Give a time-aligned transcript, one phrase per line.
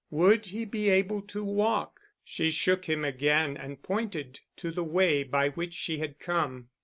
[0.09, 1.99] Would he be able to walk?
[2.23, 6.69] She shook him again and pointed to the way by which she had come.